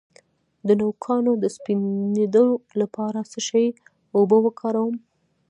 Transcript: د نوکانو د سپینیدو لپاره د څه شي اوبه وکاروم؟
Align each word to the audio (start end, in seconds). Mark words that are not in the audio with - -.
د 0.67 0.69
نوکانو 0.79 1.31
د 1.43 1.45
سپینیدو 1.55 2.45
لپاره 2.81 3.19
د 3.21 3.25
څه 3.31 3.39
شي 3.47 3.65
اوبه 4.17 4.37
وکاروم؟ 4.45 4.95